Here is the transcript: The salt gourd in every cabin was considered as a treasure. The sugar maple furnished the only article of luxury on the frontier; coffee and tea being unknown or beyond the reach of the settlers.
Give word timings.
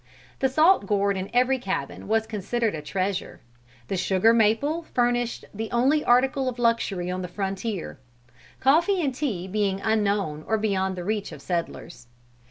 The 0.39 0.49
salt 0.49 0.87
gourd 0.87 1.15
in 1.15 1.29
every 1.31 1.59
cabin 1.59 2.07
was 2.07 2.25
considered 2.25 2.73
as 2.73 2.79
a 2.79 2.83
treasure. 2.83 3.39
The 3.87 3.95
sugar 3.97 4.33
maple 4.33 4.81
furnished 4.81 5.45
the 5.53 5.69
only 5.69 6.03
article 6.03 6.49
of 6.49 6.57
luxury 6.57 7.11
on 7.11 7.21
the 7.21 7.27
frontier; 7.27 7.99
coffee 8.59 8.99
and 9.03 9.13
tea 9.13 9.47
being 9.47 9.79
unknown 9.79 10.43
or 10.47 10.57
beyond 10.57 10.95
the 10.95 11.03
reach 11.03 11.31
of 11.31 11.37
the 11.39 11.45
settlers. 11.45 12.07